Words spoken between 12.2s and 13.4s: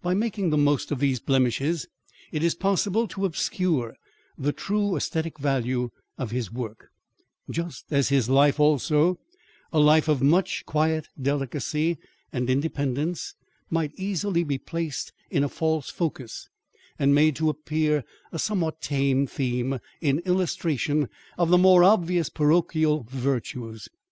and independence,